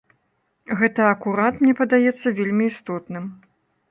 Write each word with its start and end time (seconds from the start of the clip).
Гэта 0.79 1.01
акурат, 1.15 1.59
мне 1.65 1.75
падаецца, 1.81 2.27
вельмі 2.39 2.65
істотным. 2.71 3.31